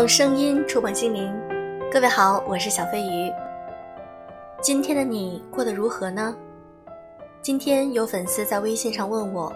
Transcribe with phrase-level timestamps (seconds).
[0.00, 1.30] 用声音触碰心灵，
[1.92, 3.30] 各位好，我是小飞鱼。
[4.62, 6.34] 今天的你过得如何呢？
[7.42, 9.52] 今天有粉丝在微信上问我，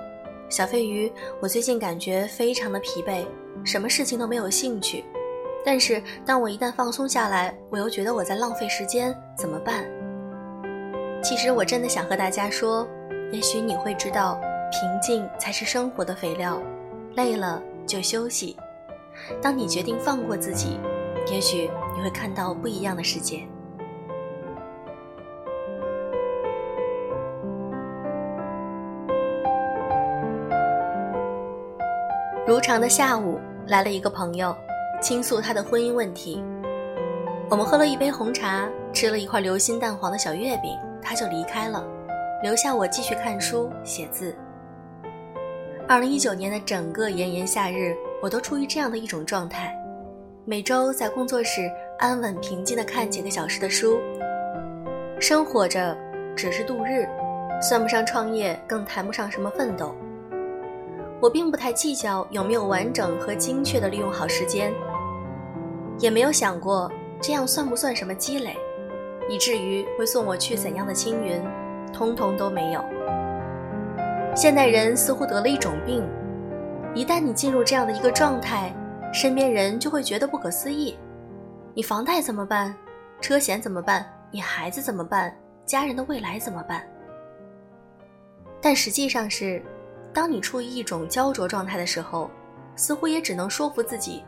[0.51, 1.11] 小飞鱼，
[1.41, 3.25] 我最近感觉非常的疲惫，
[3.65, 5.03] 什么事情都没有兴趣。
[5.65, 9.87] 但是当我一旦放松下来，我又觉得我在浪费时间，怎么办？
[11.23, 12.87] 其实我真的想和大家说，
[13.33, 14.39] 也许你会知道，
[14.71, 16.63] 平静才是生活的肥料，
[17.15, 18.55] 累了就休息。
[19.41, 20.79] 当你决定放过自己，
[21.31, 23.47] 也许你会看到不一样的世界。
[32.47, 34.55] 如常的下午，来了一个朋友，
[35.01, 36.45] 倾诉他的婚姻问题。
[37.49, 41.83] 我们喝了一杯红茶，吃了一块流心蛋黄的小月饼，他就离开了，
[42.43, 44.37] 留下我继续看书写字。
[45.89, 47.97] 二零一九年的整个炎炎夏日。
[48.23, 49.77] 我都处于这样的一种状态，
[50.45, 53.99] 每周在工作室安稳平静地看几个小时的书，
[55.21, 55.97] 生活着
[56.35, 57.07] 只是度日，
[57.61, 59.95] 算不上创业，更谈不上什么奋斗。
[61.21, 64.73] 我并不太计较有没有完整和精确地利用好时间，
[65.99, 68.57] 也没有想过这样算不算什么积累，
[69.29, 71.43] 以至于会送我去怎样的青云，
[71.93, 72.85] 通通都没有。
[74.35, 76.03] 现代人似乎得了一种病。
[76.95, 78.73] 一旦你进入这样的一个状态，
[79.13, 80.97] 身边人就会觉得不可思议。
[81.75, 82.73] 你房贷怎么办？
[83.21, 84.07] 车险怎么办？
[84.31, 85.37] 你孩子怎么办？
[85.67, 86.87] 家人的未来怎么办？
[88.61, 89.61] 但实际上是，
[90.13, 92.31] 当你处于一种焦灼状态的时候，
[92.77, 94.23] 似乎也只能说服自己：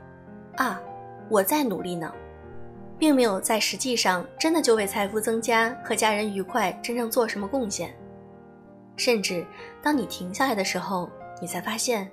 [0.57, 0.81] 啊，
[1.29, 2.13] 我在努力呢，
[2.99, 7.95] 并没有在实际上真的就为财富增加和家人愉快真正做什么贡献。
[8.97, 9.47] 甚至
[9.81, 11.09] 当你停下来的时候，
[11.41, 12.11] 你才发现。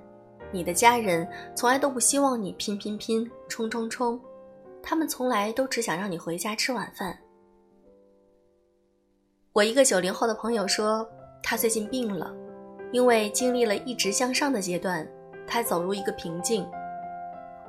[0.53, 4.21] 你的家人从来都不希望你拼拼拼、冲冲冲，
[4.83, 7.17] 他们从来都只想让你回家吃晚饭。
[9.51, 11.07] 我一个九零后的朋友说，
[11.41, 12.31] 他最近病了，
[12.91, 15.07] 因为经历了一直向上的阶段，
[15.47, 16.63] 他走入一个瓶颈。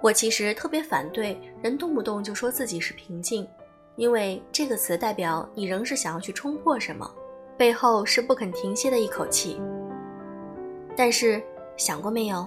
[0.02, 3.48] 我其实特别反对人动不动就说自己是平静，
[3.96, 7.10] 因为这个词代表你仍是想要去冲破什么，
[7.56, 9.58] 背后是不肯停歇的一口气。
[10.94, 11.42] 但是
[11.78, 12.46] 想过没有？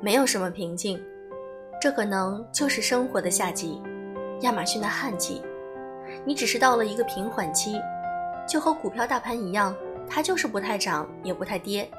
[0.00, 1.02] 没有什么平静，
[1.80, 3.80] 这可能就是生活的夏季，
[4.40, 5.42] 亚马逊的旱季。
[6.24, 7.80] 你只是到了一个平缓期，
[8.46, 9.74] 就和股票大盘一样，
[10.08, 11.90] 它就是不太涨也不太跌。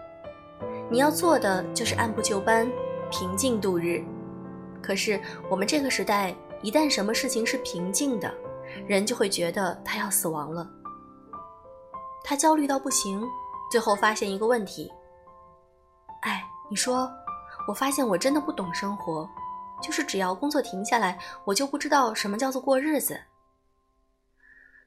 [0.90, 2.72] 你要做的就是按部就班，
[3.10, 4.04] 平静度日。
[4.82, 5.20] 可是
[5.50, 8.32] 我们这个时代，一旦什么事情是平静的，
[8.86, 10.70] 人就会觉得他要死亡了。
[12.24, 13.24] 他焦虑到不行，
[13.72, 14.92] 最后发现一个问题。
[16.22, 17.12] 哎，你说。
[17.68, 19.28] 我发现我真的不懂生活，
[19.82, 23.20] 就是只要工作停下来，我就不知道什么叫做过日子。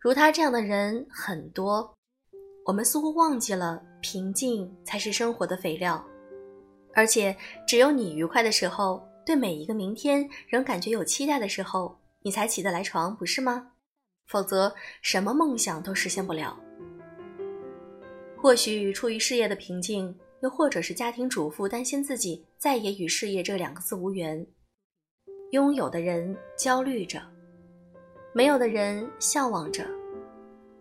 [0.00, 1.92] 如他这样的人很多，
[2.64, 6.04] 我们似乎忘记了平静才是生活的肥料，
[6.94, 7.36] 而且
[7.66, 13.72] 只有你愉快的时候，对每一个明天仍感觉有期待的时候，你才起得来床，不是吗？
[14.28, 14.72] 否则，
[15.02, 16.56] 什么梦想都实现不了。
[18.40, 20.16] 或许出于事业的瓶颈。
[20.40, 24.46] 又或者是家庭主妇担心自己再也与事业这两个字无缘，
[25.50, 27.20] 拥有的人焦虑着，
[28.32, 29.84] 没有的人向往着，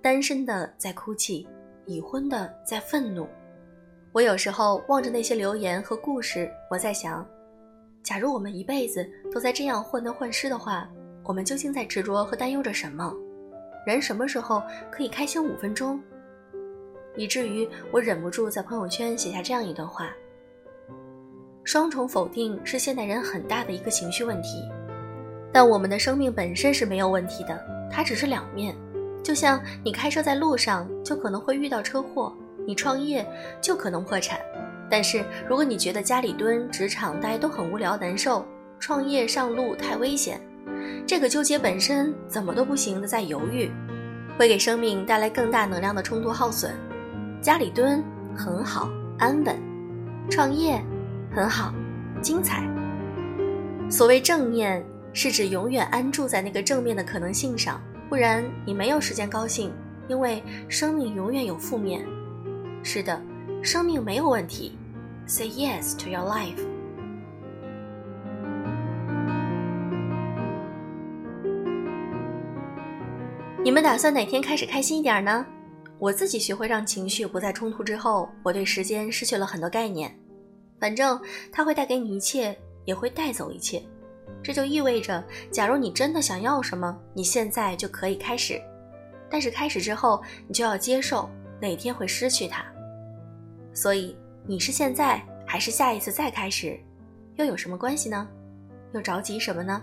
[0.02, 1.48] 单身的在哭泣，
[1.86, 3.28] 已婚的在愤怒。
[4.14, 7.28] 我有时候望着那些留言和故事，我在想，
[8.04, 10.90] 假如我们一辈子都在这样患得患失的话，
[11.24, 13.14] 我们究竟在执着和担忧着什么？
[13.86, 16.02] 人什么时候可以开心五分钟？
[17.18, 20.10] 以至于我忍不住在朋友圈写下这样一段话：
[21.64, 24.64] 双重否定是现代人很大的一个情绪问题，
[25.52, 27.60] 但我们的生命本身是没有问题的，
[27.92, 28.74] 它只是两面。
[29.24, 32.34] 就像你开车在路上就可能会遇到车祸，
[32.66, 33.26] 你创业
[33.60, 34.40] 就可能破产。
[34.90, 38.46] 但是如果你觉得家里蹲、职场待都很无聊难受，
[38.80, 40.40] 创业上路太危险，
[41.06, 43.70] 这个纠结本身怎么都不行的，在犹豫，
[44.38, 46.74] 会给生命带来更大能量的冲突耗损。
[47.48, 48.04] 家里蹲
[48.36, 49.56] 很好，安稳；
[50.30, 50.84] 创业
[51.32, 51.74] 很好，
[52.22, 52.62] 精彩。
[53.90, 59.72] 所谓正面，是指永远安住在那个正面的可能性上，不然你没有时间高兴，
[60.10, 62.06] 因为生命永远有负面。
[62.84, 63.18] 是的，
[63.64, 64.78] 生命没有问题。
[65.26, 66.60] Say yes to your life。
[73.64, 75.46] 你们打算哪天开始开心一点呢？
[76.00, 80.16] 我自己学会让情绪不再冲突之后，我对时间失去了很多概念。
[80.80, 81.20] 反正
[81.52, 82.56] 它会带给你一切，
[82.86, 83.82] 也会带走一切。
[84.44, 88.62] 这就意味着，假如你真的想要什么，你现在就可以开始。
[89.30, 91.30] 但是开始之后，你就要接受
[91.60, 92.64] 哪天会失去它。
[93.74, 94.16] 所以，
[94.46, 96.80] 你是现在还是下一次再开始，
[97.38, 98.28] 又有什么关系呢？
[98.94, 99.82] 又着急什么呢？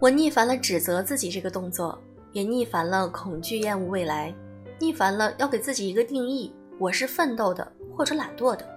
[0.00, 1.98] 我逆反了指责自己这个动作，
[2.32, 4.34] 也逆反了恐惧厌恶未来，
[4.78, 7.66] 腻烦了要给自己一个定义：我是奋斗的，
[7.96, 8.68] 或者懒惰的。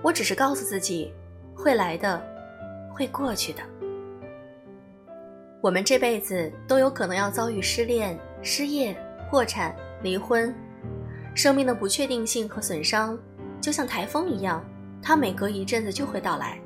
[0.00, 1.12] 我只是告诉自己，
[1.54, 2.20] 会来的，
[2.94, 3.62] 会过去的。
[5.60, 8.96] 我们这辈子都有可能要遭遇失恋、失业、
[9.30, 10.52] 破产、离婚，
[11.34, 13.16] 生命的不确定性和损伤，
[13.60, 14.64] 就像台风一样，
[15.02, 16.58] 它每隔一阵子就会到来。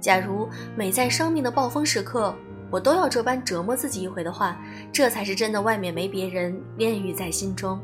[0.00, 2.34] 假如每在生命的暴风时刻，
[2.70, 4.56] 我都要这般折磨自己一回的话，
[4.92, 7.78] 这才是真的外面没别人，炼狱在心中。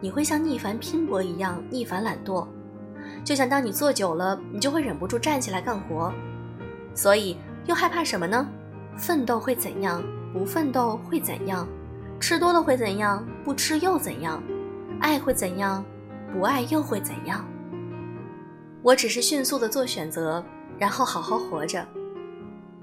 [0.00, 2.46] 你会像逆凡拼搏一样逆反懒惰，
[3.24, 6.12] 就像当你坐久了，你就会忍不住站起来干活。
[6.94, 7.36] 所以
[7.66, 8.48] 又害怕什么呢？
[8.96, 10.02] 奋斗会怎样？
[10.32, 11.66] 不奋斗会怎样？
[12.20, 13.26] 吃多了会怎样？
[13.44, 14.42] 不吃又怎样？
[15.00, 15.84] 爱会怎样？
[16.32, 17.44] 不爱又会怎样？
[18.82, 20.44] 我只是迅速的做选择，
[20.78, 21.86] 然后好好活着。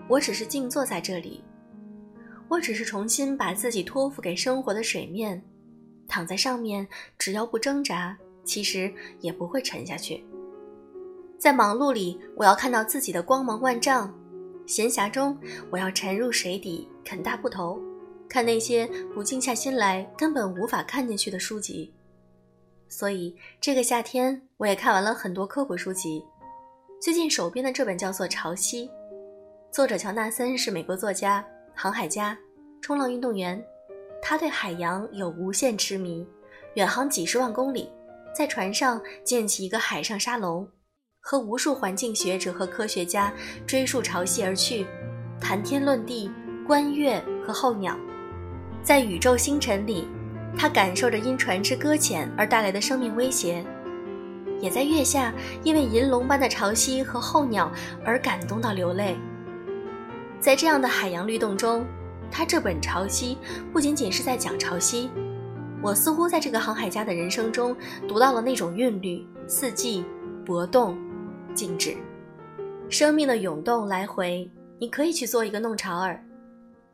[0.08, 1.44] 我只是静坐在这里，
[2.48, 5.44] 我只是重新把自己托付给生活的水面，
[6.08, 6.88] 躺在上面，
[7.18, 10.24] 只要不挣扎，其实也不会沉下去。
[11.40, 14.14] 在忙碌里，我要看到自己的光芒万丈。
[14.68, 15.38] 闲暇中，
[15.70, 17.80] 我要沉入水底啃大布头，
[18.28, 21.94] 看那些不静下心来根本无法看进去的书籍。
[22.88, 26.24] 所以这个夏天，我也看完了很多科普书籍。
[27.02, 28.88] 最近手边的这本叫做《潮汐》，
[29.76, 31.46] 作者乔纳森是美国作家、
[31.76, 32.38] 航海家、
[32.82, 33.62] 冲浪运动员。
[34.22, 36.26] 他对海洋有无限痴迷，
[36.76, 37.92] 远航几十万公里，
[38.34, 40.66] 在船上建起一个海上沙龙。
[41.20, 43.34] 和无数环境学者和科学家
[43.68, 44.88] 追溯潮汐而去，
[45.42, 46.32] 谈天论地，
[46.66, 48.00] 观月和候鸟，
[48.82, 50.08] 在宇宙星辰里，
[50.58, 53.62] 他感受着因船只搁浅而带来的生命威胁，
[54.62, 55.34] 也在月下
[55.66, 57.70] 因为银龙般的潮汐和候鸟
[58.06, 59.18] 而感动到流泪。
[60.46, 61.84] 在这样的海洋律动中，
[62.30, 63.36] 他这本《潮汐》
[63.74, 65.10] 不仅仅是在讲潮汐，
[65.82, 67.76] 我似乎在这个航海家的人生中
[68.08, 70.06] 读到了那种韵律、四季、
[70.46, 70.96] 搏动。
[71.56, 71.98] 静止，
[72.92, 74.48] 生命的涌动来回。
[74.78, 76.24] 你可以去做一个弄潮儿。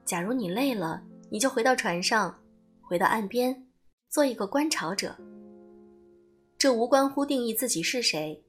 [0.06, 2.34] 假如你累了，你就回到船上，
[2.80, 3.66] 回到岸边，
[4.08, 5.14] 做一个观潮者。
[6.58, 8.42] 这无关乎定义自己是谁，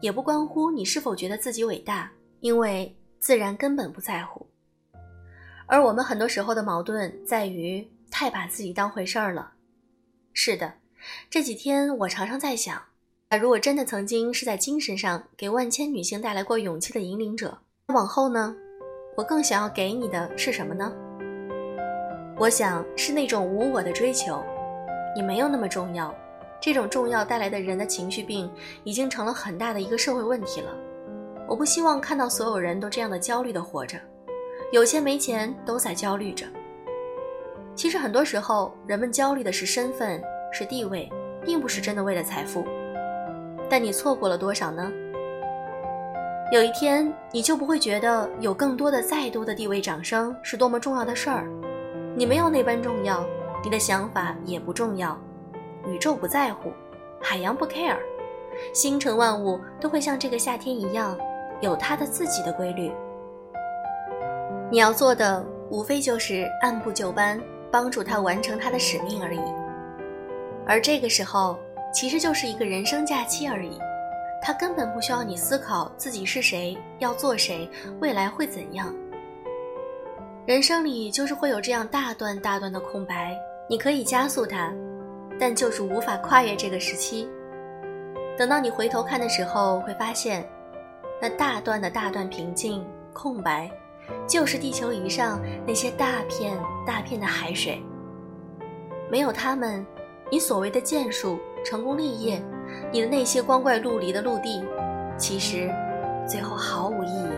[0.00, 2.94] 也不关乎你是否觉得自己伟大，因为
[3.24, 4.46] 自然根本不在乎。
[5.64, 9.52] 而我们很多时候的矛盾在于太把自己当回事儿了。
[10.34, 10.74] 是的，
[11.30, 12.82] 这几天我常常在想。
[13.30, 17.56] 假如果真的曾经是在精神上给万千女性带来过勇气的引领者，
[17.86, 18.54] 往后呢？
[19.16, 20.92] 我更想要给你的是什么呢？
[22.38, 24.44] 我想是那种无我的追求。
[25.16, 26.14] 你没有那么重要，
[26.60, 28.52] 这种重要带来的人的情绪病
[28.84, 30.70] 已经成了很大的一个社会问题了。
[31.46, 33.98] 我不希望看到所有人都这样的焦虑的活着，
[34.72, 36.46] 有钱没钱都在焦虑着。
[37.74, 41.10] 其实很多时候，人们焦虑的是身份，是地位，
[41.44, 42.64] 并不是真的为了财富。
[43.68, 44.92] 但你错过了多少呢？
[46.52, 51.48] 有一天，你就不会觉得有更多的、再多的地位、掌声是多么重要的事儿。
[52.16, 53.26] 你没有那般重要，
[53.62, 55.18] 你的想法也不重要，
[55.86, 56.70] 宇宙不在乎，
[57.20, 57.96] 海洋不 care，
[58.72, 61.18] 星辰万物都会像这个夏天一样，
[61.64, 62.92] 有它的自己的规律。
[64.70, 67.40] 你要做的，无非就是按部就班，
[67.72, 69.40] 帮助他完成他的使命而已。
[70.66, 71.58] 而这个时候。
[71.94, 73.78] 其实就是一个人生假期而已，
[74.42, 78.92] 他根本不需要你思考自己是谁，要做谁，未来会怎样。
[80.44, 83.38] 人生里就是会有这样大段大段的空白，
[83.70, 84.72] 你可以加速它，
[85.38, 87.28] 但就是无法跨越这个时期。
[88.36, 90.44] 等到你回头看的时候，会发现，
[91.24, 93.70] 那大段的大段平静空白，
[94.28, 96.54] 就是地球仪上那些大片
[96.86, 97.82] 大片的海水。
[99.10, 99.86] 没有他们，
[100.30, 101.38] 你所谓的建树。
[101.64, 102.42] 成功立业，
[102.92, 104.62] 你的那些光怪陆离的陆地，
[105.16, 105.72] 其实
[106.28, 107.30] 最后毫无意义。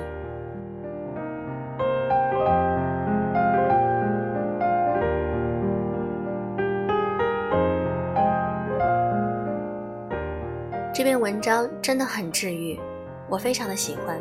[10.92, 12.76] 这篇文章真的很治愈，
[13.28, 14.20] 我非常的喜欢。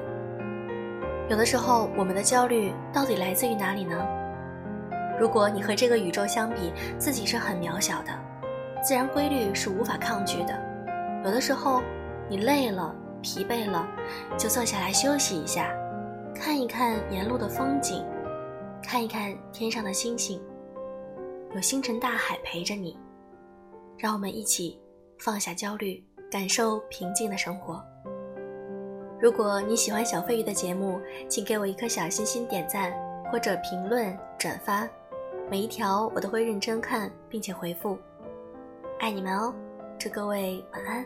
[1.29, 4.07] 有的时候，我们的焦虑到底来自于哪里呢？
[5.19, 8.12] 如果你和这个宇宙相比，自己是很渺小的。
[8.83, 10.53] 自然规律是无法抗拒的，
[11.24, 11.81] 有的时候
[12.29, 13.88] 你累了、疲惫了，
[14.38, 15.71] 就坐下来休息一下，
[16.35, 18.05] 看一看沿路的风景，
[18.83, 20.39] 看一看天上的星星，
[21.55, 22.95] 有星辰大海陪着你，
[23.97, 24.79] 让我们一起
[25.17, 27.83] 放下焦虑，感受平静的生活。
[29.19, 32.93] 如果你喜欢小飞鱼的节目，请给我一颗小心心点赞
[33.31, 34.88] 或者评论转发，
[35.50, 37.98] 每一条我都会认真看并且回复。
[39.00, 39.53] 爱你们哦，
[39.98, 41.05] 祝各位晚安。